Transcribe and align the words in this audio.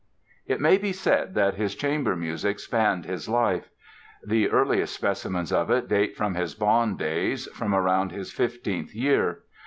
It 0.47 0.59
may 0.59 0.79
be 0.79 0.93
said 0.93 1.35
that 1.35 1.53
his 1.53 1.75
chamber 1.75 2.15
music 2.15 2.57
spanned 2.59 3.05
his 3.05 3.29
life. 3.29 3.69
The 4.25 4.49
earliest 4.49 4.95
specimens 4.95 5.53
of 5.53 5.69
it 5.69 5.87
date 5.87 6.17
from 6.17 6.33
his 6.33 6.55
Bonn 6.55 6.95
days, 6.97 7.45
from 7.53 7.75
around 7.75 8.11
his 8.11 8.31
fifteenth 8.31 8.95
year. 8.95 9.43